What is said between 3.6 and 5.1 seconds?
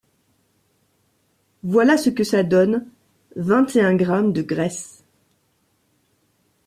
et un grammes de graisse.